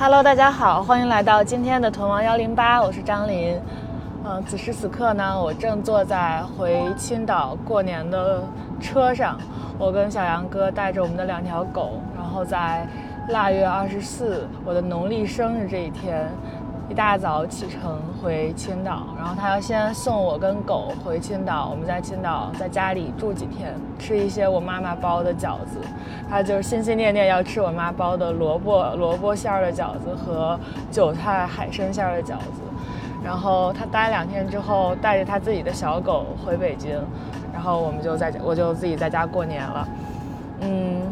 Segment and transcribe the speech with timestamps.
[0.00, 3.60] Hello，大家好，欢迎来到今天的屯王幺零八，我是张琳。
[4.24, 8.40] 嗯，此时此刻呢，我正坐在回青岛过年的
[8.80, 9.36] 车上，
[9.76, 12.86] 我跟小杨哥带着我们的两条狗，然后在
[13.30, 16.28] 腊月二十四，我的农历生日这一天。
[16.88, 21.68] 一大早启程回青岛，然后他要先送我跟狗回青岛。
[21.70, 25.78] 我们在青岛在家里住几天，吃一些我妈妈包的饺子。
[26.30, 30.58] 他就是心心念念要吃我妈包的萝卜萝卜馅儿的饺子和
[30.90, 32.62] 韭菜海参馅儿的饺子。
[33.22, 36.98] 然后他待两天之后，带着他自己的小狗回北京，
[37.52, 39.88] 然后我们就在我就自己在家过年了。
[40.62, 41.02] 嗯，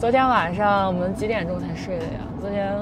[0.00, 2.20] 昨天晚上我们几点钟才睡的呀？
[2.40, 2.74] 昨天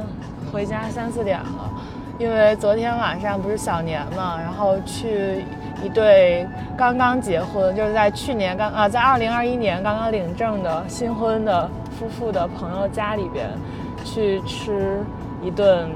[0.51, 1.71] 回家三四点了。
[2.19, 5.45] 因为昨天晚上不是小年嘛，然后去
[5.83, 13.49] 一对刚刚结婚，就是在去年刚啊，在二零二一年刚刚领证的新婚的夫妇的朋友家里边，
[14.05, 15.05] 去吃
[15.43, 15.89] 一顿。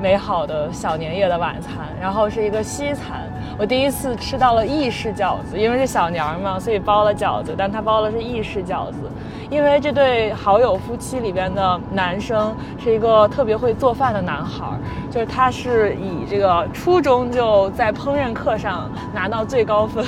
[0.00, 3.28] 美好的小年夜的晚餐，然后是一个西餐。
[3.58, 9.10] 我第一次吃到了意式饺子，因为是小娘嘛，所以包了饺子，但他包的是意式饺子。
[9.50, 14.64] 因为这对好友夫妻里边的男生是一个特别会做饭的男孩，
[15.10, 20.04] 就是他是以这个初中就在烹饪课上拿到最高分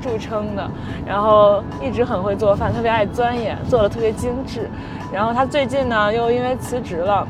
[0.00, 0.66] 著称的，
[1.04, 4.70] 然后一直很会做饭，特别爱钻研，做的特别精致。
[5.12, 7.26] 然后他最近呢又因为辞职了。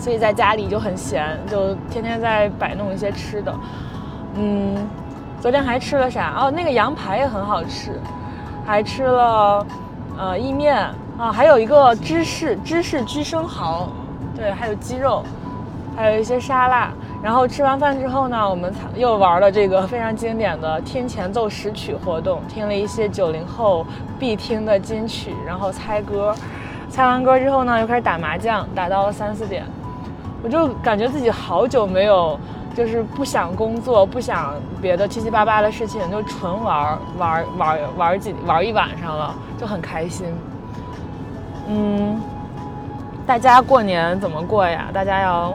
[0.00, 3.52] 所以在家里就很闲，就天天在摆弄一些吃的。
[4.40, 4.88] 嗯，
[5.40, 6.32] 昨天还吃了啥？
[6.38, 8.00] 哦，那个羊排也很好吃，
[8.64, 9.66] 还吃了
[10.16, 10.76] 呃意面
[11.18, 13.88] 啊，还有一个芝士芝士焗生蚝，
[14.36, 15.24] 对，还有鸡肉，
[15.96, 16.90] 还有一些沙拉。
[17.20, 23.84] 然后吃完饭之后呢，我们又玩了这个 非常经典的听前奏识曲活动，听了一些九零后
[24.20, 26.32] 必听的金曲，然后猜歌。
[26.88, 29.64] 猜完歌之后呢，又开始打麻将，打到了三四点。
[30.44, 32.38] 我就感觉自己好久没有，
[32.78, 40.28] 就是不想工作，不想别的七七八八的事情，就纯玩玩玩玩几玩一晚上了，就很开心。
[41.66, 42.22] 嗯，
[43.26, 44.90] 大家过年怎么过呀？
[44.94, 45.52] 大家要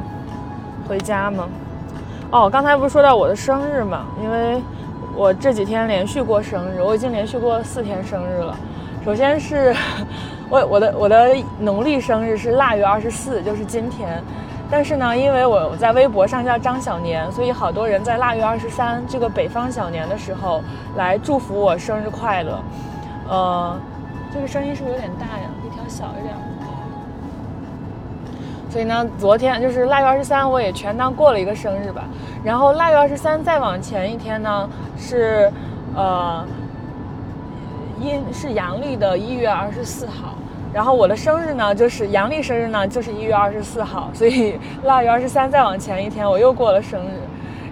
[0.85, 1.47] 回家吗？
[2.29, 4.05] 哦，刚才不是说到我的生日吗？
[4.21, 4.61] 因为
[5.15, 8.53] 我这几天连续过生日，我已经连续过四天生日了。
[9.05, 9.73] 首先是
[10.51, 14.21] 我我的我的农历生日是腊月二十四，就是今天。
[14.75, 20.63] 但是呢，因为我在微博上叫张小年，所以好多人在腊月二十三这个北方小年的时候
[20.95, 22.59] 来祝福我生日快乐。
[23.29, 23.79] 呃，
[24.33, 25.47] 这个声音是不是有点大呀？
[25.61, 26.33] 可以调小一点。
[28.71, 32.05] 所以呢，昨天就是腊月二十三，我也全当过了一个生日吧。
[32.43, 34.67] 然后腊月二十三再往前一天呢，
[34.97, 35.53] 是
[35.95, 36.43] 呃
[38.01, 40.33] 阴是阳历的一月二十四号。
[40.73, 47.21] 然后我的生日呢，就是阳历生日呢，就是一月二十四号，所以 腊月二十三再往前一天，我又过了生日。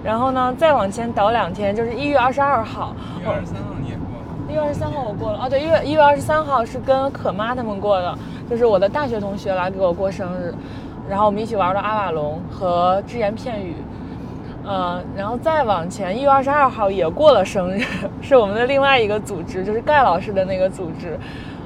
[0.03, 2.95] 然后呢，再往前倒两天，就是一月二十二号。
[3.19, 4.49] 一月二十三号你也过了？
[4.49, 5.39] 一月二十三号我过了。
[5.43, 8.17] 哦，对，一月一月二十三号是跟可妈他们过的，
[8.49, 10.53] 就是我的大学同学来给我过生日，
[11.09, 13.75] 然后我们一起玩了阿瓦隆和只言片语。
[14.63, 17.83] 嗯，然后再往前，一月二十二号也过了生日，
[18.21, 21.19] 是我们的另外一个组织，就是盖老师的那个组织。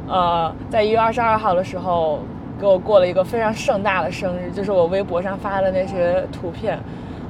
[0.08, 2.20] 呃，在一月二十二号的时候，
[2.60, 6.78] 给我过了一个非常盛大的生日，就是我微博上发的那些图片。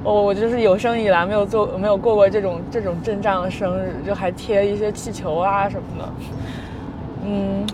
[0.04, 6.08] 我我就是有生以来没有做没有过过这种这种阵仗的生日，就还贴一些气球啊什么的。
[7.24, 7.66] 嗯，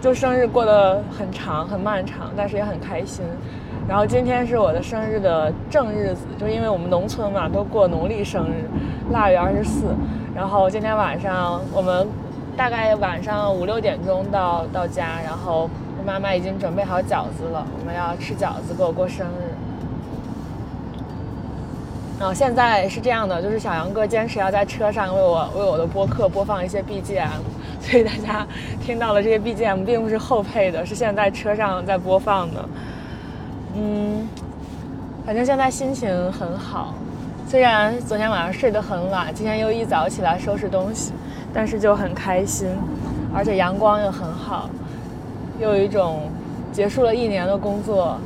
[0.00, 3.24] 就生日过得很长很漫长，但是也很开心。
[3.88, 8.68] 然后今天是我的生日的正日子，就因为我们农村嘛都过农历生日，
[9.10, 9.86] 腊月二十四。
[10.36, 12.06] 然后今天晚上我们。
[12.60, 15.66] 大概晚上五六点钟到到家，然后
[15.98, 19.56] 我妈妈已经准备好饺子了，我们要吃饺子给我过生日。
[22.18, 27.40] 然后现在是这样的，就是小杨哥坚持要在车上为我为我的播客播放一些 BGM，
[27.80, 28.46] 所以大家
[28.84, 32.68] 听到了这些 BGM 并不是后配的，是现在车上在播放的。
[33.74, 34.28] 嗯，
[35.24, 36.92] 反正现在心情很好，
[37.48, 41.14] 虽然昨天晚上睡得很晚，今天又一早起来收拾东西。
[41.52, 42.68] 但是就很开心，
[43.34, 44.68] 而且阳光又很好，
[45.58, 46.30] 又有一种
[46.72, 48.18] 结束了一年的工作，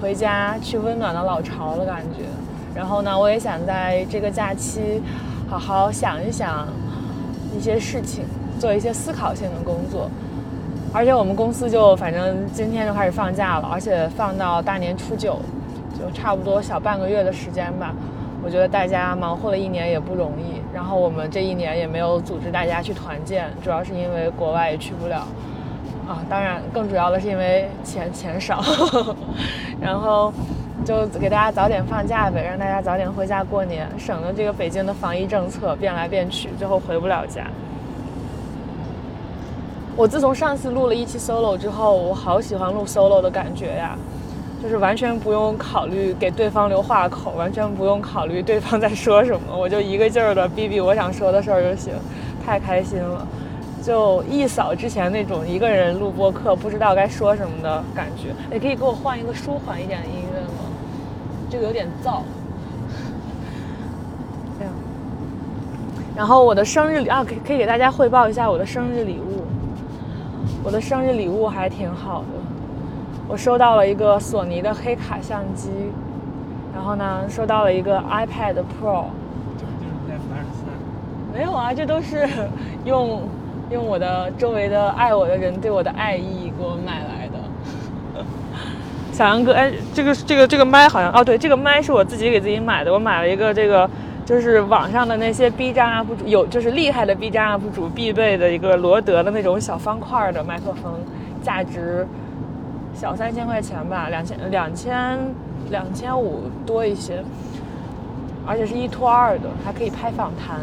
[0.00, 2.24] 回家去温暖的老巢的感觉。
[2.74, 5.02] 然后呢，我也想在这个假期
[5.48, 6.68] 好好想一想
[7.56, 8.24] 一些事情，
[8.58, 10.08] 做一些思考性的工作。
[10.92, 15.38] 而且我们公司就反正今天就开始放假了，而且放到大年初九，
[15.98, 17.94] 就差不多小半个月的时间吧。
[18.42, 25.26] 我觉得大家忙活了一年也不容易，然后我们这一年也没有组织大家去团建，主要是因为国外也去不了。
[26.08, 28.60] 啊，当然更主要的是因为钱钱少，
[29.80, 30.32] 然后
[30.84, 37.46] 就给大家早点放假呗，让大家早点回家过年，省得这个北京的防疫政策变来变去，最后回不了家。
[39.96, 43.96] 我自从上次录了一期 solo 之后，我好喜欢录 solo 的感觉呀，
[44.62, 51.94] 就是完全不用考虑给对方留话口，完全不用考虑对方在说什么，我就一个劲儿的逼逼我想说的事儿就行，
[52.44, 53.26] 太开心了，
[53.82, 58.28] 就一扫之前那种一个人录播课不知道该说什么的感觉。
[58.52, 60.48] 你可以给我换一个舒缓一点的音乐吗？
[61.50, 62.20] 这个有点燥。
[64.58, 64.74] 这样。
[66.14, 69.44] 然后我的生日礼啊，可可以给大家汇报一下我的生日礼物。
[70.62, 72.26] 我的生日礼物还挺好的，
[73.30, 75.70] 我收到了一个索尼的黑卡相机，
[76.74, 79.04] 然后呢，收到了一个 iPad Pro。
[81.32, 82.28] 没有啊，这都是
[82.84, 83.22] 用
[83.70, 88.24] 用我的周围的爱我的人对我的爱意给我买来的。
[89.12, 93.88] 小杨哥，哎，这个这个这个麦好像哦，对，这个麦是我自己给自己买的，我买了一个这个。
[94.22, 100.92] 就是网上的那些 B 站 UP 主有，就是厉害的 B 站 UP 主必备的一个罗德的那种小方块的麦克风，
[101.42, 102.06] 价值
[102.94, 105.18] 小三千块钱吧，两千两千
[105.70, 107.22] 两千五多一些，
[108.46, 110.60] 而且是一拖二的，还可以拍访谈。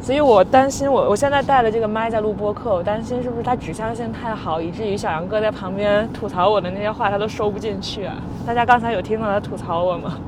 [0.00, 8.16] 所以我担心我我现在带的这个麦在录播课，我担心是不是它指向性太好，以至于小杨哥在旁边吐槽我的那些话他都收不进去啊？
[8.46, 10.18] 大家刚才有听到他吐槽我吗？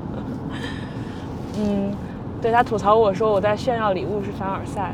[1.59, 1.93] 嗯。
[2.43, 4.93] 对他吐槽我说我在炫耀礼物是凡尔赛，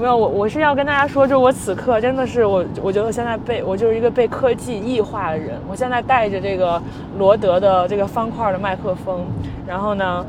[0.00, 5.60] 没有我我是要跟大家说，就是我此刻真的是我我觉得现在被我就是一个被科技异化的人。
[5.68, 6.80] 我现在带着这个
[7.18, 9.26] 罗德的这个方块的麦克风，
[9.66, 10.24] 然后呢，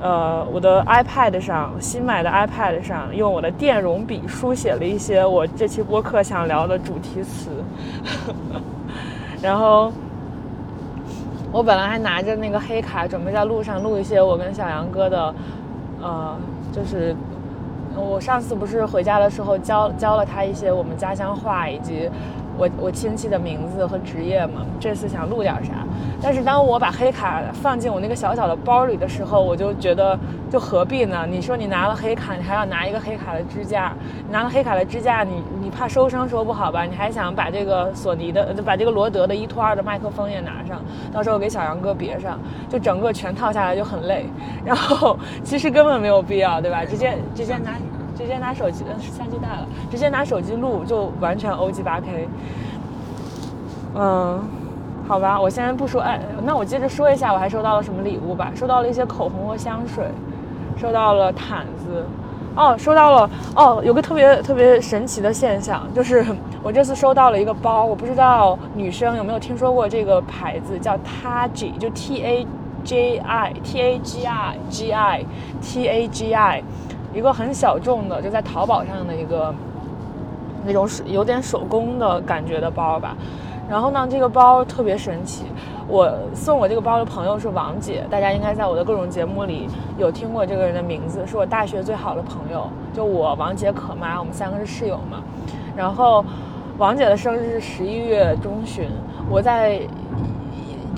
[0.00, 7.50] 呃，我的 iPad 上新买的 iPad 上用我的电容笔书写了一些我这期播客想聊的主题词，
[9.42, 9.92] 然后。
[11.50, 15.34] 我本来还拿着那个黑卡，准备在路上录一些我跟小杨哥的，
[16.02, 16.36] 呃，
[16.70, 17.16] 就是
[17.98, 22.08] 我上次不是回家的时候教教了他一些我们家乡话以及。
[22.58, 25.70] 我我亲戚的名字和职业嘛，这次想录点啥，
[26.20, 30.18] 但是当我把黑卡放进我那个小小的包里的时候，我就觉得
[30.50, 31.24] 就何必呢？
[31.30, 33.92] 你说你拿了黑卡，你还要拿一个黑卡的支架，
[34.28, 36.82] 拿了黑卡的支架，你你怕收声收不好吧？
[36.82, 40.82] 你还想把这个索尼的，就把这个罗德的一拖二的麦克风也拿上，
[41.12, 42.36] 到时候给小杨哥别上，
[42.68, 44.26] 就整个全套下来就很累。
[44.64, 46.84] 然后其实根本没有必要，对吧？
[46.84, 47.70] 直接直接拿。
[48.18, 52.28] 直接拿手机，嗯，相机带了，直接拿手机录就完全 O G 八 K。
[53.94, 54.42] 嗯，
[55.06, 58.50] 好吧，我先不说，哎，那我接着说一下，我还收到了什么礼物吧？
[58.56, 60.04] 收到了一些口红和香水，
[60.76, 62.04] 收到了毯子，
[62.56, 66.26] 哦，收到了，哦，有个特别特别神奇的现象，就是
[66.62, 72.46] 我这次收到了一个包，我不知道女生有没有听说过这个牌子，叫 Tagi，就 T A
[72.84, 75.24] J I T A G I G I
[75.62, 76.62] T A G I。
[77.18, 79.52] 一个很小众的，就在淘宝上的一个
[80.64, 83.16] 那种手有点手工的感觉的包吧。
[83.68, 85.44] 然后呢，这个包特别神奇。
[85.88, 89.66] 我送我这个包的朋友是王姐，大家应该在我的各种节目里
[89.96, 92.68] 有听过这个人的名字，是我大学最好的朋友。
[92.94, 95.20] 就我王姐可妈，我们三个是室友嘛。
[95.74, 96.24] 然后
[96.78, 98.88] 王姐的生日是十一月中旬，
[99.28, 99.80] 我在。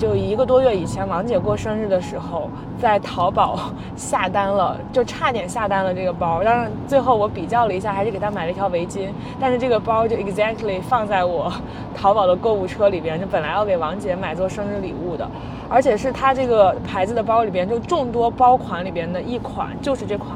[0.01, 2.49] 就一个多月以前，王姐过生日的时候，
[2.81, 6.41] 在淘宝下单了，就差点下单了这个包。
[6.43, 9.09] 但是最后我比较了一下，还是给她买了一条围巾。
[9.39, 11.53] 但是这个包就 exactly 放在我
[11.95, 15.29] 淘宝的购物车里边，就本来要给王姐买做生日礼物的，
[15.69, 20.31] 而且是她这个牌子的包里边，就众多包款里边的一款，就是这款。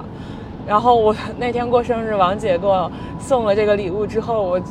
[0.68, 4.62] 然后我那天过生日，王姐给我送了这个礼物之后，我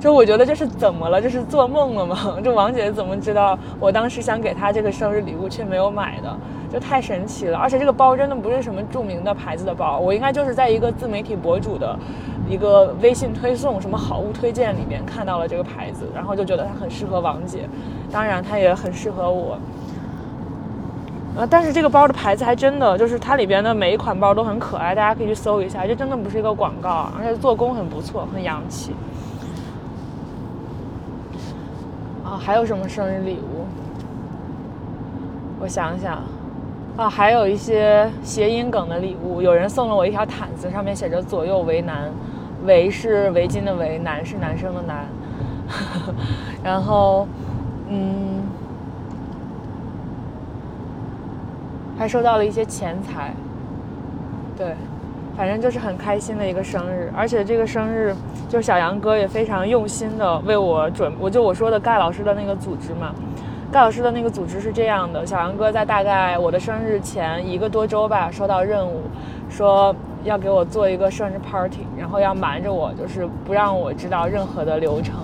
[0.00, 1.20] 就我觉得这是怎么了？
[1.20, 2.36] 这是做梦了吗？
[2.42, 6.36] 这王姐怎么知道我当时想给她这个生日礼物却没有买的？
[6.72, 7.56] 就太神奇了！
[7.56, 11.96] 而且这个包真的不是什么著名的牌子的包，我应该就是在一个自媒体博主的
[12.48, 17.60] 一个微信推送什么好物推荐里面看到了这个牌子，然后就觉得它很适合王姐，
[18.10, 19.56] 当然它也很适合我。
[21.36, 28.92] 呃，但是这个包的牌子还真的就是它里边的每一款包都很可爱，大家可以去搜一下，这真的不是一个广告，而且做工很不错，很洋气。
[32.24, 33.66] 啊，还有什么生日礼物？
[35.60, 36.22] 我想想，
[36.96, 42.12] 啊，还有一些谐音梗的礼物，有人送了我一条毯子，上面写着“左右为难”，
[42.64, 45.04] 围是围巾的围，难是男生的男，
[46.62, 47.26] 然后，
[47.88, 48.33] 嗯。
[51.98, 53.32] 还收到了一些钱财，
[54.56, 54.74] 对，
[55.36, 58.14] 反正就是很开心的一个生日，而且这个生日
[58.48, 63.12] 就是小杨哥也非常用心的为我准，我就我说的盖老师的那个组织嘛，
[63.70, 69.02] 盖老师的那个组织是这样的，小杨哥在大概我的生日前一个多周吧，收到任务，
[69.48, 75.14] 说要给我做一个生日 party，然后要瞒着我，就是不让我知道任何的流程，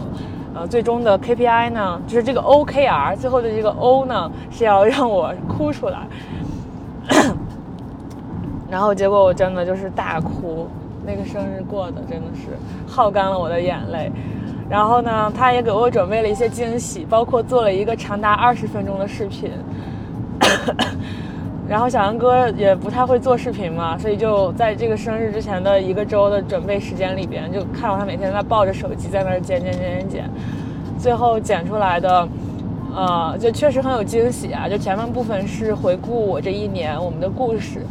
[0.54, 5.98] 呃，最终的 KPI 呢，就是这个 OKR，最后的这个 O 呢是要让我哭出来。
[8.70, 10.68] 然后结果我真的就是大哭，
[11.04, 14.10] 那个生日过的真的是耗干了我的眼泪。
[14.70, 19.50] 然后呢，他也给我准备了一些惊喜，包括做了一个长达二十分钟的视频。
[21.68, 30.30] 然后小杨哥也不太会做视频嘛，所以就在这个生日之前的一个周的准备时间里边，就看到他每天在抱着手机在那儿剪剪剪剪剪，
[30.98, 32.28] 最后剪出来的，
[32.94, 34.68] 呃，就确实很有惊喜啊！
[34.68, 37.86] 就前半部分是回顾我这一年我们的故事。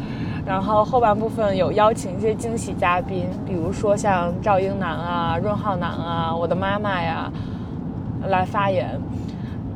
[0.50, 7.32] 然后后半部分有邀请一些惊喜嘉宾，比如说像赵英男啊、润浩男啊、我的妈妈呀，
[8.29, 9.00] 来发言。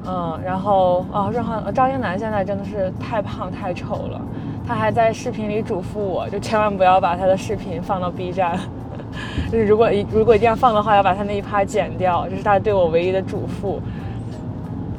[0.03, 4.20] 嗯，然后啊，润浩、赵英男现在真的是太胖太丑了，
[4.68, 8.58] 他还在视频里嘱咐我，就千万不要把他的视频放到 B 站，
[9.51, 13.77] 就是如果如果一定要放的话，要把他那一趴剪掉，这是他对我唯一的嘱咐。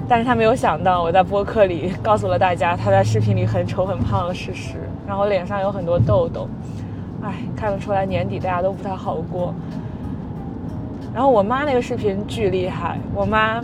[0.08, 4.74] 但是他没有想到，我在播客里 告诉了大家他在视频里很丑很胖的事实。
[5.06, 6.48] 然后脸上有很多痘痘，
[7.22, 9.54] 唉，看得出来年底大家都不太好过。
[11.12, 13.62] 然后我妈那个视频巨厉害，我妈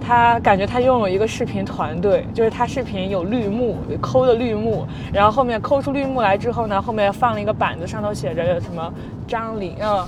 [0.00, 8.92] 她感觉她拥有一个视频团队，就是她视频有绿幕，抠的绿幕，然后后面抠出绿幕来之后呢，后面放了一个板子，上头写着什么
[9.26, 10.06] 张林，呃，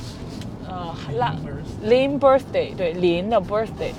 [0.69, 0.95] 呃，
[1.83, 3.93] 林 birthday，对，林的 birthday。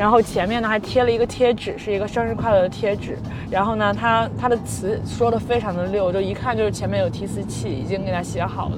[0.00, 3.18] 然后前面呢还贴了一个贴纸，是一个生日快乐的贴纸。
[3.50, 8.76] 然后呢，他他的词说的非常的溜，就一看就是前面有提词器，已经给他写好的。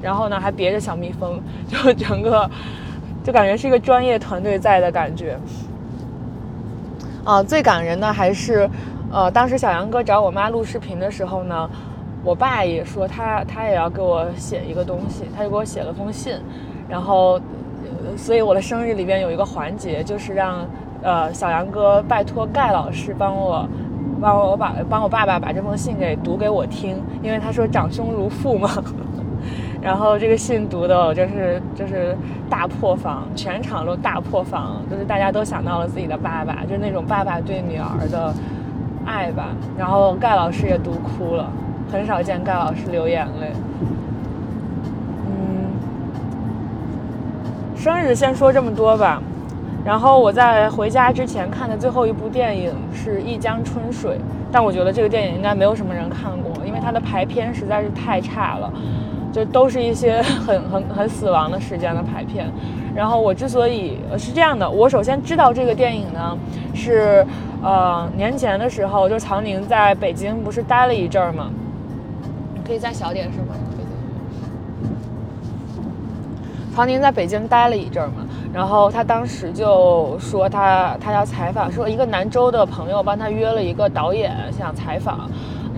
[0.00, 1.38] 然后呢，还别着小蜜蜂，
[1.68, 2.50] 就整个
[3.22, 5.38] 就感觉是一个专业团队在的感觉。
[7.22, 8.66] 啊，最感人的还是，
[9.12, 11.68] 呃，当时小杨哥找我妈录视频的时候呢，
[12.24, 16.34] 我爸也说他他也要给我写一个东西，他就给我写了封信，
[16.88, 17.38] 然后。
[18.16, 20.66] 所以我的生日里边有一个环节，就是让
[21.02, 23.68] 呃小杨哥拜托盖老师帮我，
[24.20, 28.70] 帮我把帮我爸爸把这封信给读给我听，因为他说长兄如父嘛。
[29.82, 32.16] 然后这个信读的我真是就是
[32.48, 38.32] 大破防，全场都大破防，就是大家都想到了自己的爸爸，就是那种爸爸对女儿的
[39.04, 39.48] 爱吧。
[39.76, 41.50] 然后盖老师也读哭了，
[41.90, 43.50] 很少见盖老师流眼泪。
[47.82, 49.20] 生日先说这么多吧，
[49.84, 54.12] 然后我在回家之前看的最后一部电影是《一江春水》，
[54.52, 58.72] 但我觉得这个电影应该没有什么人看过，因为它的排片实在是太差了，
[59.32, 62.48] 就都是一些很很很死亡的时间的排片。
[62.94, 66.38] 然后我之所以是这样的，我首先知道这个电影呢，
[66.72, 67.26] 是
[67.64, 71.50] 呃年前的时候，就曹宁在北京不是待了一阵儿吗？
[72.64, 73.56] 可以再小点是吗？
[76.74, 85.28] 曹宁在北京待了一阵儿嘛，然后他当时就说他他要采访，说一个南州的朋友帮他约了一个导演想采访，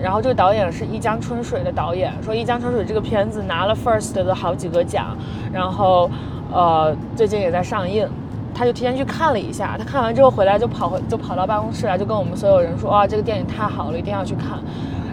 [0.01, 5.17] 然后这个导演是一江春水的导演，说一江春水这个片子拿了 First 的好几个奖，
[5.51, 6.09] 然后
[6.49, 8.07] 呃最近也在上映，
[8.53, 14.59] 他就提前去看了一下，他看完之后回来就跑回就跑到办公室来，就跟我们所有人说啊这个电影太好了，一定要去看，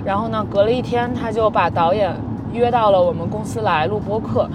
[0.05, 2.15] 然后呢隔了一天他就把导演
[2.53, 4.49] 约到了我们公司来录播客。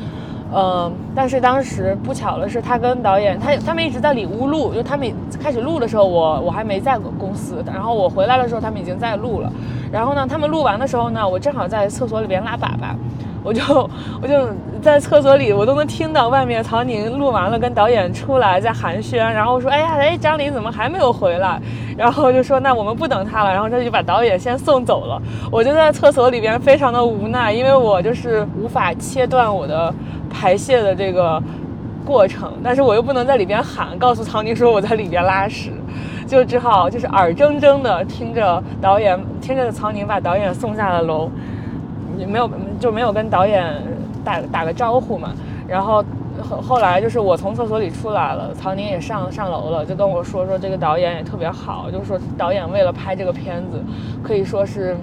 [0.54, 9.52] 嗯，但是当时不巧的是，他跟导演他他们一直在里屋录，就他们开始录的时候，我我还没在公司，然后我回来的时候，他们已经在录了。
[9.92, 12.96] 然后呢，他们录完的时候呢，我正好在厕所里边拉粑粑。
[13.44, 13.90] 我就
[14.22, 14.50] 我就
[14.82, 21.62] 在厕所里，我都能听到外面曹宁录完了，跟导演出来在寒暄，然后说：“哎呀，哎，张琳怎么还没有回来？”
[21.98, 25.22] 然后就说：“那我们不等他了。”然后他就把导演先送走了。
[25.50, 29.94] 我就在厕所里边非常的无奈，因为我就是无法切断我的
[30.30, 31.42] 排泄的这个
[32.06, 35.72] 过程，但是我又不能在里边喊，告诉曹宁说我在里边拉屎，
[36.28, 41.32] 就只好就是耳睁睁的听着导演，听着曹宁把导演送下了楼。
[42.18, 43.74] 也没有就没有跟导演
[44.26, 45.32] 打打个招呼嘛，
[45.68, 46.04] 然后
[46.42, 53.82] 后后来就是我从厕所里出来了，曹宁也上上楼了，就跟我说说这个导演也特别好，就是说导演为了拍这个片子，
[54.24, 54.98] 可以说是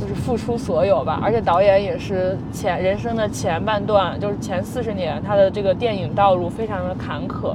[0.00, 7.54] 就是付出所有吧，而且导演也是前人生的前半段，就是前四十年他的这个电影道路非常的坎坷，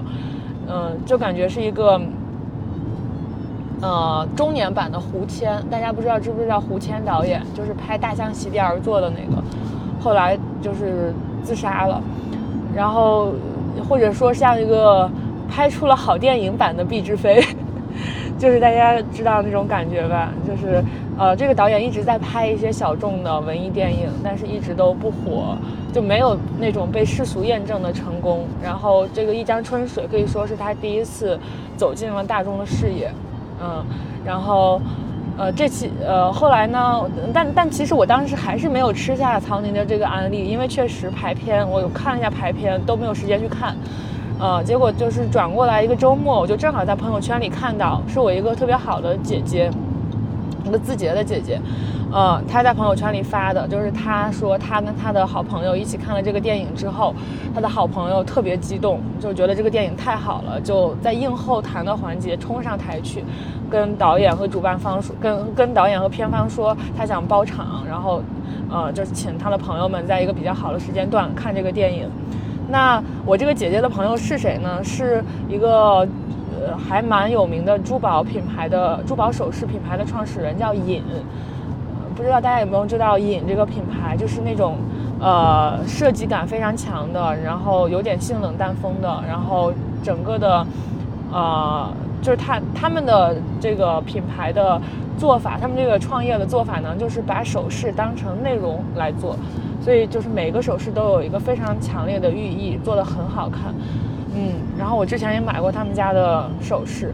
[0.68, 2.00] 嗯，就感觉是一个。
[3.82, 9.42] 呃，中年版的胡谦，大家不知道知不知道胡谦导演，就是拍《大象席地而坐》的那个
[10.00, 12.02] 后来就是自杀了，
[12.76, 13.34] 然后
[13.90, 15.10] 或者说像一个
[15.50, 17.44] 拍出了好电影版的毕志飞。
[18.40, 20.84] 就是大家知道那种感觉吧，就是，
[21.16, 25.56] 呃，这个导演一直在拍一些小众的文艺电影，但是一直都不火，
[25.94, 28.48] 就没有那种被世俗验证的成功。
[28.64, 31.38] 然后这个《一江春水》可以说是他第一次
[31.78, 33.12] 走进了大众的视野，
[33.64, 33.86] 嗯，
[34.26, 34.82] 然后，
[35.38, 37.02] 呃，这期，呃，后来呢，
[37.34, 43.76] 但但其实我当时还是没有吃下曹宁的这个安利，因为确实排片，我看了一下排片，都没有时间去看。
[44.40, 49.70] 呃，结果就是转过来一个周末，我就正好在朋友圈里看到，是我一个特别好的姐姐，
[50.66, 51.62] 一个字节的姐姐，
[52.12, 57.16] 呃，他在朋友圈里发的，就是他说他跟他的好朋友一起看了这个电影之后，
[57.56, 63.24] 他的好朋友特别激动，就觉得这个电影太好了，就在映后谈的环节冲上台去，
[63.70, 68.22] 跟导演和主办方说，跟跟导演和片方说，他想包场，然后，
[68.70, 72.10] 呃，就请他的朋友们在一个比较好的时间段看这个电影。
[72.68, 74.84] 那我这个姐姐的朋友是谁呢？
[74.84, 76.00] 是一个
[76.60, 81.02] 呃还蛮有名的珠宝品牌的珠宝首饰品牌的创始人，叫尹。
[82.22, 84.16] 不知道大家有没有知道尹这个品牌？
[84.16, 84.78] 就是那种
[85.20, 89.74] 呃设计感非常强的，然后有点性冷淡风的，然后
[90.04, 90.64] 整个的
[91.32, 94.80] 呃就是他他们的这个品牌的
[95.18, 99.36] 做法，他们这个创业的做法呢，就是把首饰当成内容来做。
[99.84, 103.74] 所以就是每个首饰都有一个非常强烈的寓意，做的很好看，
[104.36, 104.54] 嗯。
[104.78, 107.12] 然后我之前也买过他们家的首饰，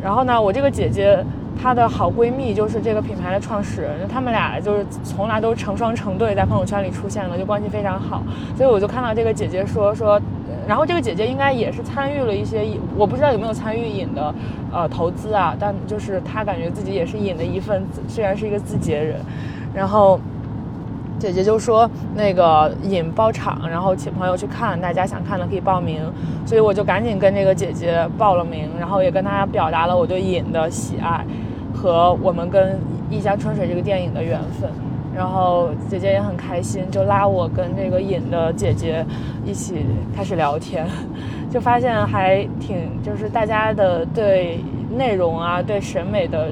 [0.00, 1.18] 然后呢，我这个姐姐
[1.60, 8.22] 她的好闺蜜就是这个品牌的创始人，他们俩就是从来都成双成对在朋友圈里出现的，就关系非常好。
[8.56, 10.20] 所以我就看到这个姐姐说说，
[10.66, 12.64] 然后这个姐姐应该也是参与了一些，
[12.96, 14.34] 我不知道有没有参与尹的
[14.72, 19.20] 呃投资啊，但就是她感觉自己也是尹的一份子，虽然是一个字节人，
[19.74, 20.20] 然后。
[21.18, 26.02] 姐姐就说那个引包场，然后请朋友去看，大家想看的可以报名，
[26.44, 31.24] 所以我就赶紧跟这个姐姐报了名，然后也跟她表达了我对引的喜爱
[31.76, 32.72] 和我们跟
[33.10, 34.70] 《一江春水》这个电影的缘分，
[35.14, 39.04] 然后姐姐也很开心，就拉我跟这个尹的姐姐
[39.44, 39.84] 一起
[40.14, 40.86] 开始聊天，
[41.52, 44.58] 就发现还挺就是大家的对
[44.96, 46.48] 内容啊，对审美的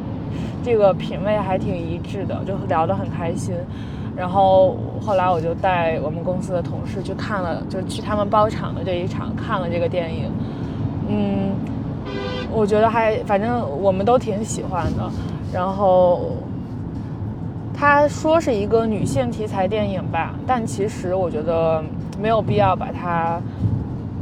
[0.63, 3.55] 这个品味还挺一致的，就聊得很开心。
[4.17, 10.31] 然后后来我就带我们公司的同事去看了，就去他们包场的这一场看了这个电影。
[11.09, 11.51] 嗯，
[12.55, 15.11] 我觉得还反正我们都挺喜欢的。
[15.53, 16.33] 然后
[17.73, 21.83] 他说是一个女性题材电影吧，但其实我觉得
[22.21, 23.41] 没有必要把它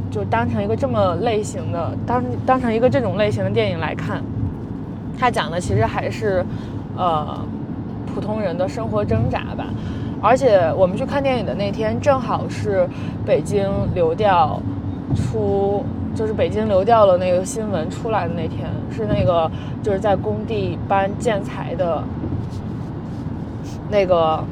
[0.09, 4.23] 就当成一个这么类型的当当成一个这种类型的电影来看。
[5.19, 6.45] 他讲的其实还是
[6.97, 7.37] 呃。
[8.13, 9.65] 普通人的生活挣扎吧，
[10.21, 12.87] 而且我们去看电影的那天正好是
[13.25, 14.61] 北京流调
[15.15, 15.83] 出，
[16.15, 19.49] 就是北京流调了那个新闻出来的那天，是那个
[19.81, 22.03] 就是在工地搬建材的
[23.89, 24.43] 那个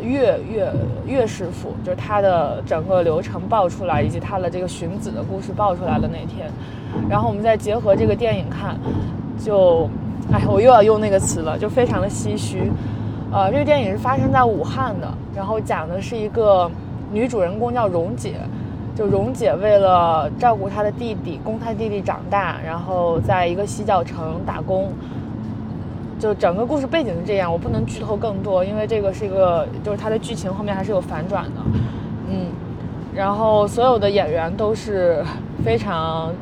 [0.00, 0.72] 岳岳
[1.06, 6.50] 岳师傅，就是他的整个流程爆出来，以及他的这个荀子的故事爆出来的那天，
[7.08, 8.76] 然后我们再结合这个电影看，
[9.38, 9.88] 就。
[10.32, 12.70] 哎，我又要用那个词了，就非常的唏嘘。
[13.32, 16.70] 呃，这个电影是发生在武汉的，然后讲的是一个
[17.12, 18.36] 女主人公叫蓉姐，
[18.94, 24.92] 就蓉姐为了照顾她的弟弟，供她弟弟长大，然后在一个洗脚城打工。
[26.18, 31.60] 就整个故事背景是这样，我不能剧透更多，因为这个是一个，就是它的剧情后面还是有反转的。
[32.28, 32.46] 嗯，
[33.14, 35.24] 然后所有的演员都是
[35.64, 36.32] 非常。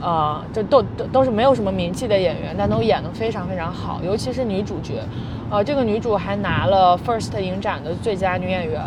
[0.00, 5.02] 呃，就都都都是没有什么名气的演员，但都演得非常非常好，尤其是女主角，
[5.50, 8.80] 呃，这个女主还拿了 FIRST 影展的最佳女演员，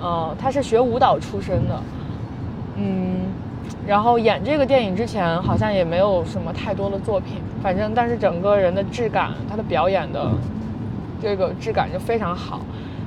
[0.00, 1.80] 呃，她是学舞蹈出身的，
[2.76, 3.26] 嗯，
[3.86, 10.30] 然后演这个电影之前好像也没有什么太多的作品，反正但是整个人的质感，他的表演的
[11.20, 12.60] 这个质感就非常好。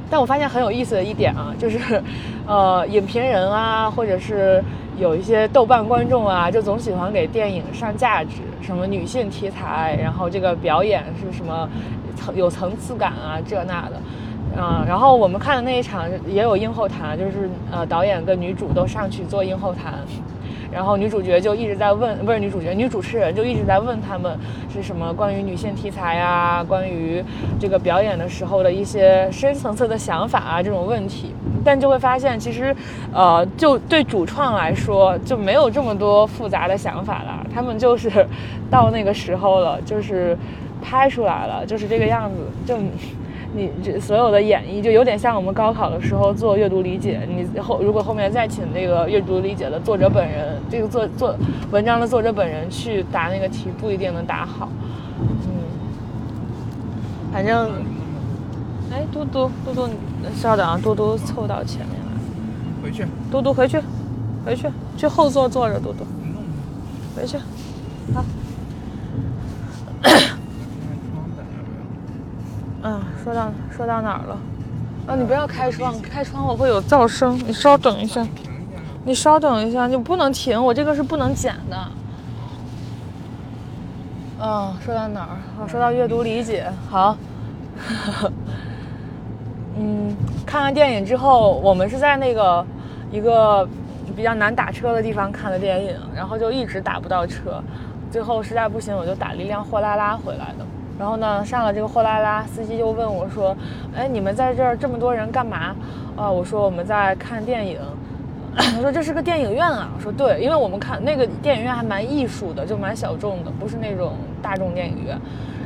[0.07, 1.79] 但我发现很有意思的一点啊，就是，
[2.45, 4.63] 呃，影评人啊，或者是
[4.99, 11.67] 有一些豆瓣观众啊，就总喜欢给电影上价值，什么女性题材，然后这个表演是什么
[12.15, 13.99] 层有层次感啊，这那的，
[14.57, 19.95] 嗯，然后我们看的那一场也有映后谈，就是呃，导演跟女主都上去做映后谈。
[20.71, 24.37] 然后女主角就一直在问，不是女主角，女主持人就一直在问他们
[24.73, 27.23] 是什么关于女性题材啊，关于
[27.57, 31.33] 这个表演的时候的一些深层次的想法啊这种问题。
[31.63, 32.75] 但就会发现，其实，
[33.13, 38.27] 呃，就对主创来说就没有这么多复杂的想法了，他们就是
[38.69, 40.37] 到那个时候了，就是
[40.81, 42.75] 拍出来了，就是这个样子，就
[43.55, 51.33] 你这所有的演绎就有点像我们高考的时候做阅读理解，你后如果后面再请那个阅读理解的作者本人，这个作作
[51.71, 54.67] 文章的作者本人去答那个题，不一定能答好。
[55.21, 55.47] 嗯，
[57.31, 57.71] 反正，
[58.91, 59.89] 哎，嘟嘟嘟嘟，
[60.35, 63.79] 稍等啊，嘟嘟凑到前面来，回去，嘟嘟回去，
[64.45, 66.05] 回去，去后座坐着，嘟嘟，
[67.15, 67.37] 回去，
[68.13, 68.25] 好。
[72.87, 74.37] 嗯，说到说到哪儿了？
[75.07, 77.35] 啊，你不要开窗，开窗我会有噪声。
[77.47, 78.23] 你稍等一下，
[79.03, 81.77] 你稍等一下，你不能停，我这个是不能剪的。
[84.39, 85.37] 嗯，说到哪儿？
[85.59, 87.17] 我说到阅读理解，好。
[89.77, 92.63] 嗯，看完电影之后，我们是在那个
[93.11, 93.67] 一个
[94.15, 97.59] 比较难打车的地方看的电影，然后就一直打不到车，
[98.11, 100.65] 最后实在不行，我就打了一辆货拉拉回来的。
[100.97, 103.55] 然后呢，上了这个货拉拉，司机就问我说
[103.93, 105.75] ：“哎，你们在这儿这么多人干嘛？”
[106.15, 107.77] 啊，我说我们在看电影。
[108.55, 109.89] 他说这是个电影院啊。
[109.93, 115.19] 我说对，因为我们看那个电影院还蛮艺术的，就蛮小众的，不是那种大众电影院。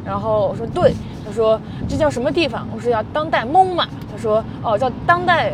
[0.03, 2.67] 然后我说对，他说这叫什么地方？
[2.73, 3.85] 我说叫当代 MOMA。
[4.11, 5.51] 他说哦，叫当代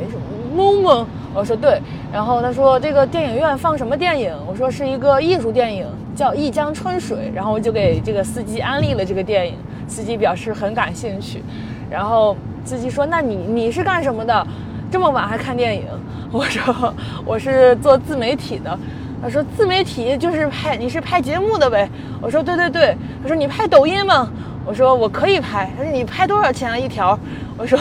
[0.55, 1.05] MOMA。
[1.33, 1.81] 我说对。
[2.13, 4.33] 然后他说这个电影院放什么电影？
[4.47, 5.85] 我说是一个艺术电影。
[6.15, 9.55] 叫一江春水，然后我就给这个司机安利了这个电影，
[9.87, 11.43] 司机表示很感兴趣，
[11.91, 14.47] 然后司机说：“那你你是干什么的？
[14.89, 15.83] 这么晚还看电影？”
[16.31, 16.93] 我说
[17.25, 18.79] ：“我是做自媒体的。”
[19.21, 21.89] 他说：“自媒体就是拍，你是拍节目的呗？”
[22.21, 24.29] 我说：“对对对。”他说：“你拍抖音吗？”
[24.65, 27.17] 我说：“我可以拍。”他说：“你拍多少钱啊一条？”
[27.57, 27.77] 我说：“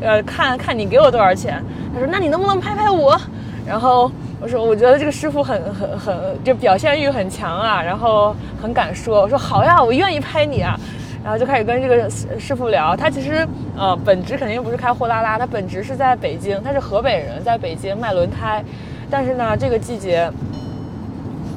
[0.00, 3.20] 呃，看看你给我多少钱。”他说：“那你能不能拍拍我？”
[3.66, 4.10] 然后。
[4.44, 9.22] 我说，我觉得这个师傅很很很，就表现欲很强啊，然后很敢说。
[9.22, 10.78] 我说好呀，我愿意拍你啊，
[11.24, 12.94] 然后就开始跟这个师傅聊。
[12.94, 18.62] 他其实呃本职肯定不是开货拉拉，他本职是在北京，他是河北人，在北京卖轮胎。
[19.10, 20.30] 但是呢，这个季节，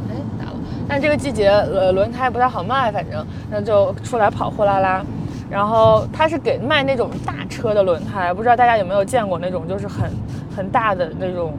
[0.10, 0.56] 哎打了，
[0.88, 5.04] 但这个季节呃轮胎不太好卖，反正那就出来跑货拉拉。
[5.50, 10.10] 然后他是给卖那种大车的轮胎，不知道大家有没有见过那种就是很
[10.56, 11.52] 很大的那种。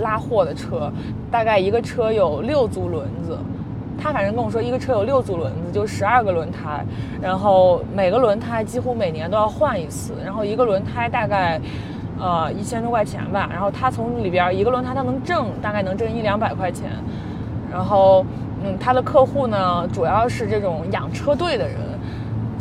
[0.00, 0.90] 拉货的车，
[1.30, 3.36] 大概一个车有六组轮子，
[3.98, 6.84] 他反正跟我说一个车有六组轮子，就十二个轮胎，
[7.20, 11.60] 然后每个轮胎几乎每年都要换一次，然后一个轮胎大概，
[12.18, 16.90] 呃一千多块钱吧，然后他从里边一个轮胎他能挣大概能挣一两百块钱，
[17.70, 18.24] 然后
[18.64, 21.76] 嗯他的客户呢主要是这种养车队的人。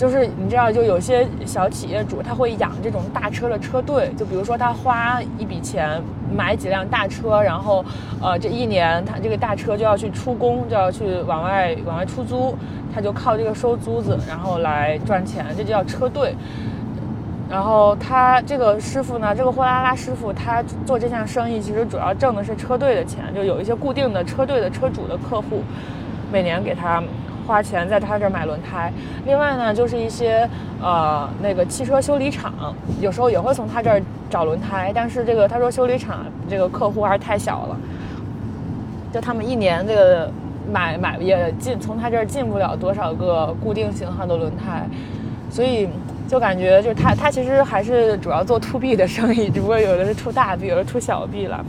[0.01, 6.01] 就是你知道，就有些小企业主他会养这种大车的车队，就比如说他花一笔钱
[6.35, 7.85] 买几辆大车，然后，
[8.19, 12.57] 呃，这一年他这个大车就要去出工，就要去往外往外出租，
[12.91, 16.33] 他就靠这个收租子，然后来赚钱，这就叫车队。
[17.47, 25.61] 然后他这个师傅呢，这个货拉拉师傅，他做这项生意其实主要挣的是车队的钱，就有一些固定的车队的车主的客户，
[26.31, 27.03] 每年给他。
[27.47, 28.91] 花钱在他这儿买轮胎，
[29.25, 30.47] 另外呢，就是一些
[30.82, 32.54] 呃那个汽车修理厂，
[32.99, 37.77] 有时候也会从他这儿找轮胎，但是这个他说修理厂这个客户还是太小了，
[39.13, 40.32] 就他们一年这个
[40.71, 44.88] 买买也进从他这儿进不了多少个固定型号的轮胎，
[45.49, 45.89] 所以
[46.27, 51.65] 就感觉就是他他其实还是主要做 to B 的生意，只不过有的是 to 大 B，有的 to 小 B 了。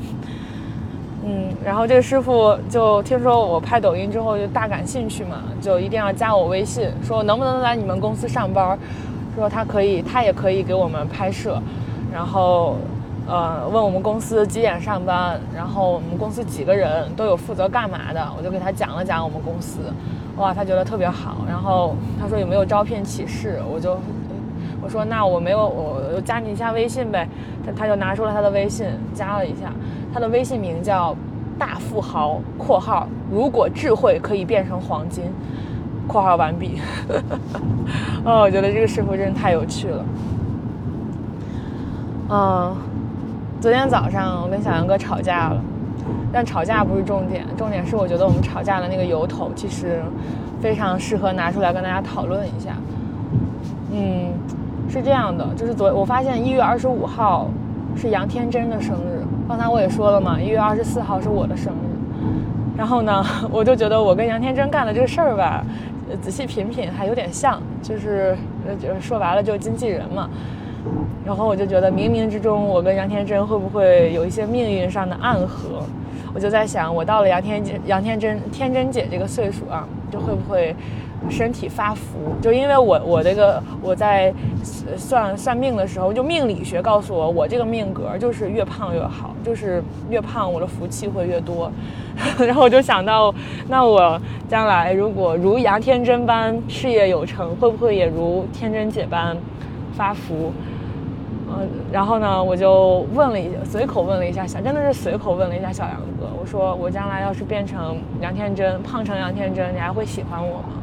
[1.24, 8.76] 嗯，然后这个师傅就听说我拍抖音之后就大感兴趣嘛，就一定要加我微信，说能不能来你们公司上班，
[9.36, 11.62] 说他可以，他也可以给我们拍摄，
[12.12, 12.76] 然后，
[13.28, 19.78] 呃，问我们公司几点上班，然后我们公司几个人都有负责干嘛的，我就给他讲了讲我们公司，
[20.38, 23.96] 哇，他觉得特别好，然后他说有没有招聘启事，我就
[24.82, 27.28] 我说那我没有，我加你一下微信呗，
[27.64, 29.72] 他他就拿出了他的微信加了一下。
[30.12, 31.16] 他的微信名叫
[31.58, 35.24] “大富豪”（括号如果智慧可以变成黄金
[36.06, 36.80] ）（括号完毕）。
[38.24, 40.04] 哦，我觉得这个师傅真的太有趣了。
[42.28, 42.76] 嗯，
[43.60, 45.60] 昨天早上我跟小杨哥吵架了，
[46.32, 50.02] 但吵架不是重点，重点是我觉得我们吵架的那个由头其实
[50.60, 52.76] 非常适合拿出来跟大家讨论一下。
[53.92, 54.32] 嗯，
[54.88, 57.48] 是这样的，就是昨我发现一月二十五号
[57.96, 59.22] 是杨天真的生日。
[59.48, 65.64] 刚才我也说了嘛，一月二十四号是我的生日，然后呢， 我就觉得我跟杨天真干的这个事儿吧，
[66.20, 68.36] 仔细品品还有点像，就是
[68.80, 70.28] 就是说白了就是经纪人嘛。
[71.24, 75.82] 然后我就觉得冥冥之中我跟杨天真会不会有一些命运上的暗合？
[76.34, 80.74] 我就在想，我到了杨天真杨天真天真姐这个岁数啊，就会不会
[81.30, 82.18] 身体发福？
[82.40, 84.32] 就因为我我这个我在
[84.96, 91.70] 算算命的时候，就命理学告诉我，我这个命格就是越胖越好，就是越胖我的福气会越多。
[92.38, 93.34] 然后我就想到，
[93.68, 99.36] 那我将来如果如杨天真般事业有成，会不会也如天真姐般
[99.94, 100.52] 发福？
[101.54, 110.82] 嗯，然后呢，我就问了一下随口问了一下小，真的是随口问了一下小杨哥，我说我将来要是变成杨天真，胖成杨天真，你还会喜欢我吗？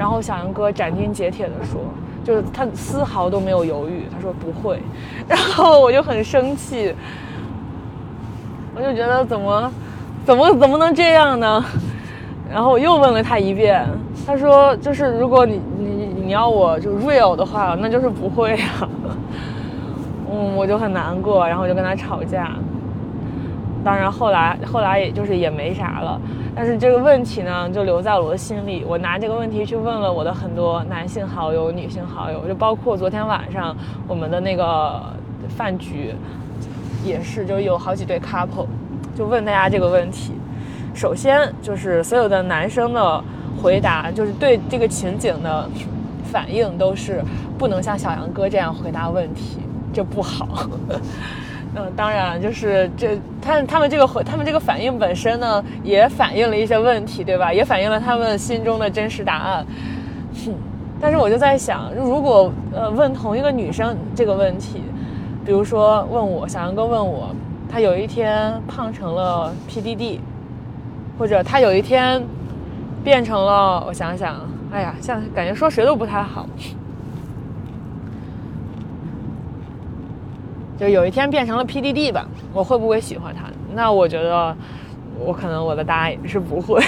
[0.00, 1.78] 然后小杨哥斩钉截铁地说，
[2.24, 4.80] 就是他丝毫都没有犹豫，他说不会。
[5.28, 6.94] 然后我就很生气，
[8.74, 9.70] 我就觉得怎么，
[10.24, 11.62] 怎么怎么能这样呢？
[12.50, 13.86] 然后我又问了他一遍，
[14.26, 18.88] 他说就是如果你你你要我就 real 的话，那就是不会啊。
[20.32, 22.52] 嗯，我就很难过，然后我就跟他吵架。
[23.84, 26.20] 当然后来后来也就是也没啥了，
[26.54, 28.84] 但是这个问题呢就留在了我的心里。
[28.86, 35.02] 我拿这个问题去问了我的很多男性好友、女性好友，就包括昨天晚上我们的那个
[35.48, 36.14] 饭局，
[37.04, 38.66] 也是就有好几对 couple，
[39.16, 40.32] 就问大家这个问题。
[40.94, 43.24] 首先就是所有的男生的
[43.62, 45.68] 回答，就是对这个情景的
[46.24, 47.22] 反应都是
[47.56, 49.58] 不能像小杨哥这样回答问题。
[49.92, 50.68] 这不好，
[51.76, 57.52] 嗯，当然就是这他他们这个回他们这个反应本身呢，也反映了一些问题，对吧？
[57.52, 59.64] 也反映了他们心中的真实答案。
[61.00, 64.82] 但是我就在想，如果呃问同一个女生这个问题，
[65.46, 67.30] 比如说问我小杨哥问我，
[67.70, 70.18] 他有一天胖成了 PDD，
[71.18, 72.20] 或者他有一天
[73.04, 74.40] 变成了，我想想，
[74.72, 76.46] 哎呀，像感觉说谁都不太好。
[80.80, 83.42] 就有一天变成了 PDD 吧，我会不会喜欢他？
[83.74, 84.56] 那我觉得，
[85.18, 86.82] 我可能我的答案也是不会。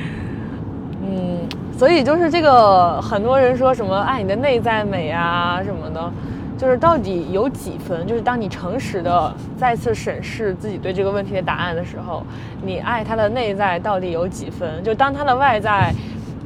[1.02, 1.38] 嗯，
[1.78, 6.12] 所以就是这个，很多人说什么爱你的内在美啊什么的，
[6.58, 8.06] 就是到底有几分？
[8.06, 12.22] 就是当你诚实的再次审视自己对这个问题的答案的时候，
[12.62, 14.84] 你爱他的内在到底有几分？
[14.84, 15.90] 就当他的外在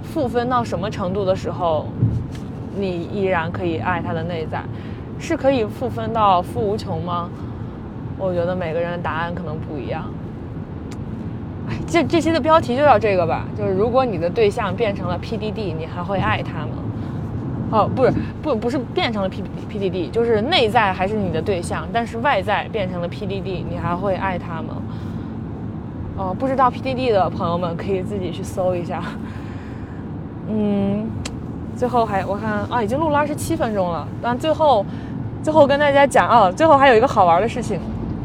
[0.04, 1.88] 负分到什么程度的时候，
[2.78, 4.62] 你依然可以爱他的内在。
[5.24, 7.30] 是可以负分到负无穷吗？
[8.18, 10.04] 我觉得每个人的答案可能不一样。
[11.66, 16.68] 哎，这这期的标题就叫这个吧，就是如果你的对象变成了 PDD，你还会爱他吗？
[17.70, 24.76] 哦，不是，不不是变成了 P PDD，就是内在还是你的对象，但是外在变成了 PDD，你还会爱他吗？
[26.18, 29.02] 哦，不知道 PDD 的朋友们可以自己去搜一下。
[30.50, 31.06] 嗯。
[31.76, 34.06] 最后还我看啊，已经录了二十七分钟了。
[34.22, 34.86] 但最后，
[35.44, 37.78] 最后跟大家讲啊，最后还有一个好玩的事情，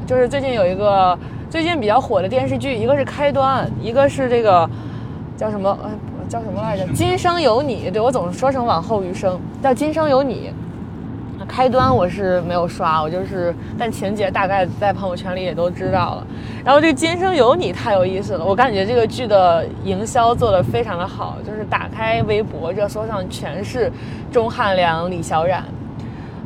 [0.08, 4.67] 就是最近有一个最近比较火的电视剧，一个是《开端》，一个是这个
[5.36, 5.89] 叫什么呃
[6.29, 7.89] 叫什么来着，《今生有你》。
[7.91, 10.53] 对我总是说成往后余生，叫《今生有你》。
[11.45, 16.27] 开端我是没有刷，我就是，但情节大概在朋友圈里也都知道了。
[16.63, 23.91] 然后这个《今生有你》太有意思了，我感觉这个剧的营销做得非常的好，就是打开微博热搜上全是
[24.32, 25.62] 钟汉良、李小冉。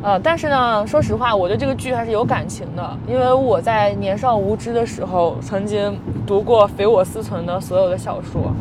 [0.03, 8.53] 呃，但是呢，说实话，我对这个剧还是有感情的，因为我在年少无知的时候曾经读过肥我思存的所有的小说。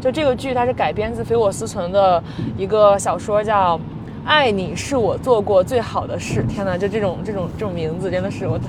[0.00, 2.22] 就这个剧，它是改编自肥我思存的
[2.56, 3.78] 一个小说，叫。
[4.24, 6.42] 爱你是我做过最好的事。
[6.42, 8.64] 天哪，就这种这种这种名字真的是我的，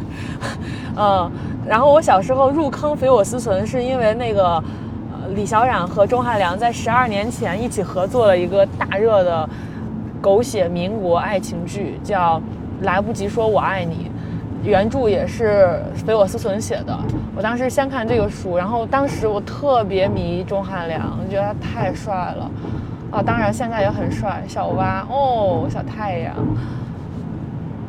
[0.96, 1.30] 嗯。
[1.68, 4.64] 然后我小时候入坑《肥我思存》，是因为那个
[5.36, 9.50] 李小冉和钟汉良在十二年前一起合作了一个大热的
[10.22, 12.38] 狗血民国爱情剧，叫
[12.86, 14.12] 《来不及说我爱你》，
[14.68, 16.98] 原著也是肥我思存写的。
[17.36, 22.52] 我当时先看这个书，然后当时我特别迷钟汉良，觉得他太帅了。
[23.12, 26.36] 啊，当然现在也很帅，小蛙哦，小太阳。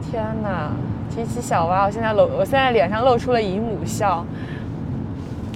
[0.00, 0.70] 天哪，
[1.14, 4.24] 提起小蛙，我现在露，我现在脸上露出了姨母笑。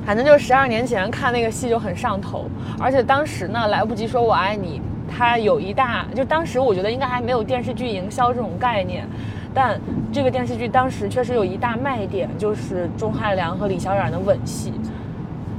[0.04, 2.44] 反正就是十二年前看那个戏就很上头，
[2.78, 4.82] 而且当时呢来不及说我爱你，
[5.16, 9.06] 它有一大，就当时我觉得应该还没有电视剧营销这种概念，
[9.54, 9.80] 但
[10.12, 14.72] 这个电视剧当时确实有一大卖点，就是钟汉良和李小冉的吻戏。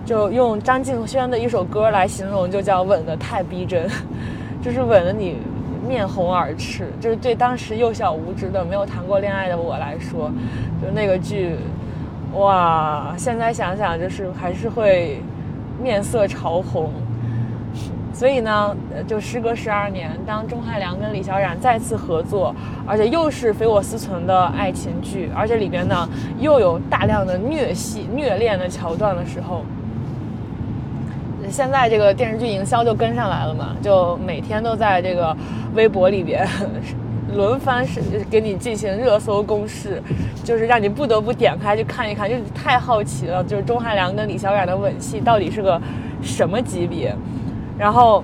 [0.05, 3.89] 就用张敬轩的一首歌来形容，就叫吻得太逼真，
[4.61, 5.37] 就是吻得你
[5.87, 6.87] 面红耳赤。
[6.99, 10.29] 就是对当时幼小无知的、没有谈过恋爱的我来说，
[10.79, 11.55] 就那个剧，
[12.35, 13.15] 哇！
[13.17, 15.19] 现在想想，就是还是会
[15.81, 16.91] 面色潮红。
[18.15, 18.73] 所以呢，
[19.05, 22.55] 就时隔十二年，当钟汉良跟李小冉再次合作，
[22.87, 26.07] 而且又是肥我思存的爱情剧，而且里边呢
[26.39, 29.63] 又有大量的虐戏、虐恋的桥段的时候。
[31.49, 35.35] 现在这个电视剧营销就跟上来了嘛，就每天都在这个
[35.75, 36.47] 微博里边
[37.35, 38.01] 轮番是
[38.31, 40.01] 给你进行热搜攻势，
[40.41, 45.79] 就是让你不得不点开去看一看，就是太好奇了，就是钟汉良跟李小冉的吻戏到底是个
[46.21, 47.13] 什么级别。
[47.77, 48.23] 然后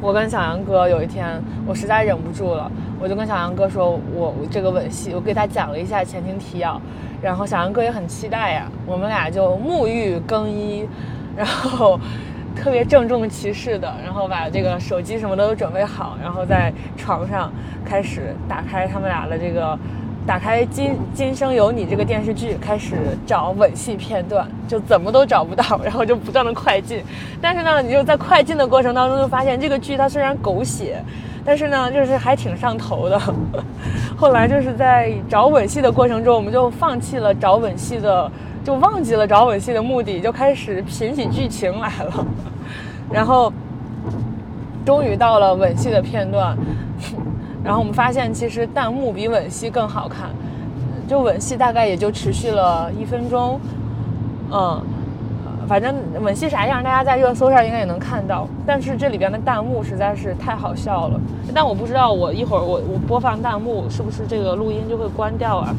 [0.00, 2.70] 我跟小杨哥有一天，我实在忍不住了，
[3.00, 6.80] 我就跟小杨哥说，我这个吻戏，我给他讲了一下前情提要，
[7.22, 10.88] 然后小杨哥也很期待呀，我们俩就沐浴更衣，
[11.36, 11.98] 然后。
[12.56, 17.52] 特别郑重其事的，然后把这个手机什么的都准备好，然后在床上
[17.84, 19.78] 开始打开他们俩的这个，
[20.28, 27.02] 打开《今今生有你》这个电视剧，开始找吻戏片段，就怎么都找不到，然后就不断的快进。
[27.40, 31.02] 但是呢，你就在快进的过程当中，就发现这个剧它虽然狗血，
[31.46, 33.18] 但是呢，就是还挺上头的。
[34.18, 38.30] 后来就是在找吻戏的过程中，我们就放弃了找吻戏的。
[38.64, 42.26] 就忘记了找吻戏的目的，就开始品起剧情来了。
[43.10, 43.50] 然后，
[44.84, 46.54] 终于到了吻戏的片段，
[47.64, 50.30] 然后我们发现其实弹幕比吻戏更好看。
[51.08, 53.58] 就吻戏大概也就持续了一分钟，
[54.52, 54.78] 嗯，
[55.66, 58.46] 反正吻戏啥样，大家在热搜上应该也能看到。
[58.66, 61.18] 但是这里边的弹幕实在是太好笑了。
[61.54, 65.74] 但我不知道，我一会儿我我播放弹幕是不是这个录音就会关掉啊？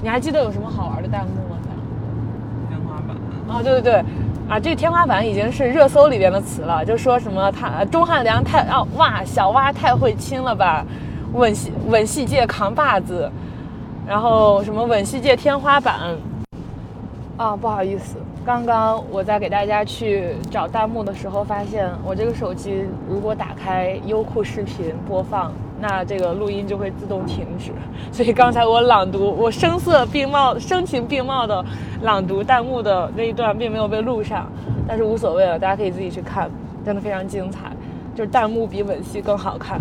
[0.00, 1.58] 你还记得有什么好玩的弹幕吗？
[2.68, 3.16] 天花板？
[3.56, 4.04] 啊，对对对，
[4.48, 10.82] 啊，这个天花板已经是热搜里边的词了，就说什么他钟汉良太啊哇小蛙太会亲了吧，
[11.34, 13.30] 吻戏吻戏界扛把子，
[14.06, 16.16] 然后什么吻戏界天花板，
[17.36, 25.52] 啊不好意思，刚刚我在给大家去找弹幕的时候，发现我这个手机如果打开优酷视频播放。
[25.80, 27.72] 那这个录音就会自动停止，
[28.12, 31.64] 所以刚才我朗读，我声色并茂、声情并茂的
[32.02, 34.50] 朗读弹幕的那一段并没有被录上，
[34.86, 36.50] 但是无所谓了，大家可以自己去看，
[36.84, 37.70] 真的非常精彩，
[38.14, 39.80] 就是弹幕比吻戏更好看。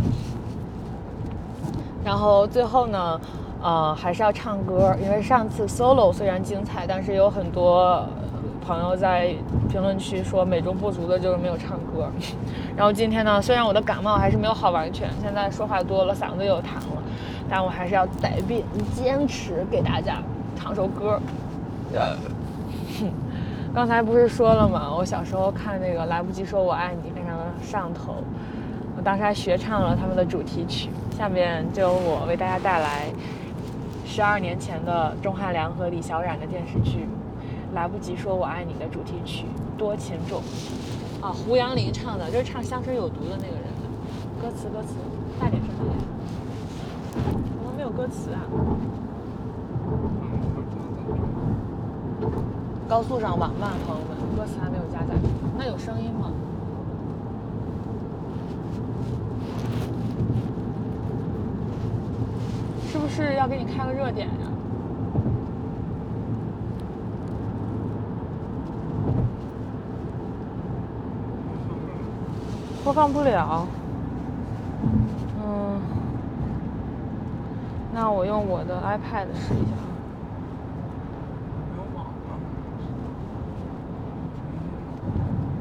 [2.05, 3.19] 然后最后呢，
[3.61, 8.05] 呃，还是要唱歌，因为上次 solo 虽然精彩，但是有很多。
[8.67, 9.33] 朋友在
[9.69, 12.11] 评论区说美中不足的就是没有唱歌，
[12.75, 17.01] 然后今天呢，虽然我的感冒还是没有好完全，现在说话多了，嗓子又痰了，
[17.49, 20.21] 但我还是要带病坚持给大家
[20.57, 21.17] 唱首歌。
[23.73, 24.93] 刚才不是说了吗？
[24.93, 28.15] 我小时候看那个《来不及说我爱你》，非常的上头，
[28.97, 30.89] 我当时还学唱了他们的主题曲。
[31.17, 33.05] 下面就由我为大家带来
[34.05, 37.07] 十二年前的钟汉良和李小冉的电视剧。
[37.77, 39.45] 来不及说我爱你的主题曲
[39.77, 40.41] 《多情种》
[41.23, 43.65] 啊，胡杨林唱的，就是唱《香水有毒》的那个人。
[44.41, 44.95] 歌词，歌词，
[45.39, 45.95] 大点声点。
[47.13, 48.41] 怎么没有歌词啊？
[52.89, 55.13] 高速上网慢，朋友们，歌词还没有加载。
[55.55, 56.31] 那有声音吗？
[62.91, 64.46] 是不是要给你开个热点呀？
[72.87, 73.67] 播放不了，
[75.43, 75.81] 嗯，
[77.93, 79.73] 那我用我的 iPad 试一下。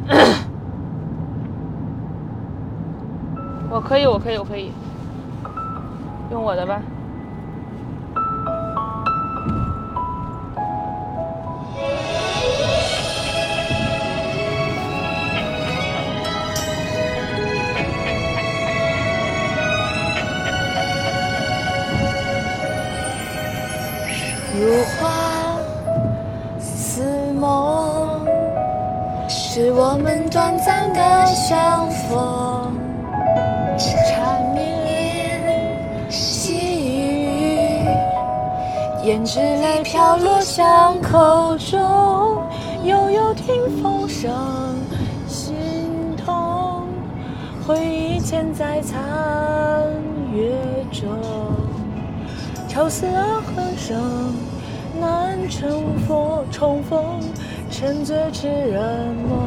[3.70, 4.70] 我可以，我可以，我可以，
[6.30, 6.80] 用我的吧。
[30.96, 32.72] 的相逢。
[33.78, 36.54] 缠绵细
[36.88, 37.86] 语，
[39.04, 41.78] 胭脂泪飘落巷口中，
[42.84, 44.32] 悠悠听风声，
[45.28, 45.54] 心
[46.24, 46.84] 痛。
[47.66, 48.98] 回忆嵌在残
[50.32, 50.54] 月
[50.90, 51.10] 中，
[52.66, 54.34] 愁思而恨生。
[54.98, 57.20] 难重逢，重逢，
[57.70, 59.45] 沉醉痴人梦。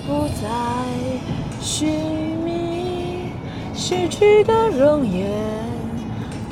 [0.00, 0.48] 不再
[1.60, 1.88] 寻
[2.44, 3.32] 觅，
[3.74, 5.30] 逝去的容颜，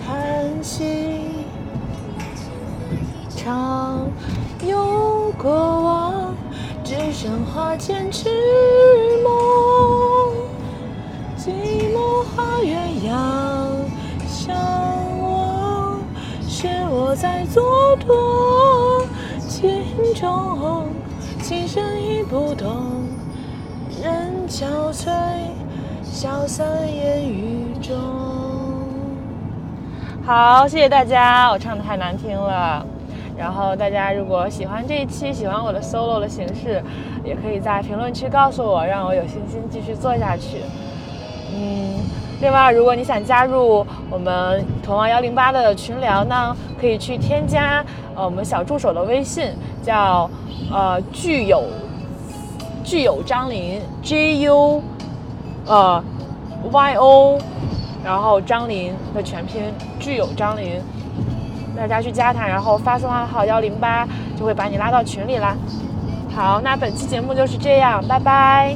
[0.04, 1.20] 叹息。
[3.36, 4.08] 常
[4.64, 6.34] 有过往，
[6.84, 8.28] 只剩花前痴
[9.24, 9.32] 梦。
[11.38, 11.50] 寂
[11.94, 12.76] 寞画鸳
[13.08, 13.12] 鸯
[14.28, 14.54] 相
[15.22, 15.98] 望，
[16.46, 19.06] 是我在蹉跎
[19.48, 19.82] 情
[20.14, 20.86] 中，
[21.42, 23.08] 情深已不懂，
[24.50, 25.08] 憔悴，
[26.02, 27.96] 消散烟雨中。
[30.26, 32.84] 好，谢谢大家，我唱的太难听了。
[33.38, 36.82] 然后大家如果喜欢这一期，喜欢我的 solo 的形式，
[37.22, 40.58] 也可以在评论区告诉我，让我有信心继续做下去。
[41.54, 42.00] 嗯，
[42.40, 47.84] 另外，如果你想加入我们童王幺零八的群聊呢，可以去添加
[48.16, 50.28] 呃我们小助手的微信，叫
[50.72, 51.62] 呃具有
[52.90, 54.82] 具有张琳 J U
[55.64, 56.02] 呃
[56.72, 57.38] Y O，
[58.04, 59.62] 然后张琳的全拼
[60.00, 60.82] 具有张琳。
[61.76, 64.04] 大家去加他，然后发送暗号幺零八，
[64.36, 65.56] 就会把你拉到群里啦。
[66.34, 68.74] 好，那本期节目就是这样，拜拜。